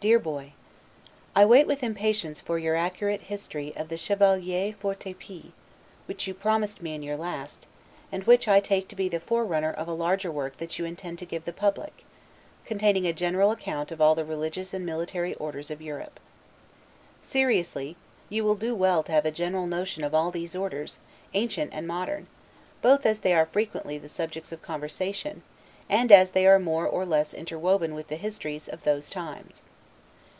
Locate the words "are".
23.34-23.46, 26.46-26.60